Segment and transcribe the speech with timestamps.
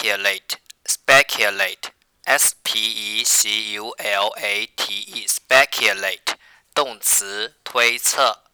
[0.00, 1.90] speculate, speculate,
[2.24, 6.36] s p e c u l a t e, speculate，
[6.74, 8.49] 动词推测。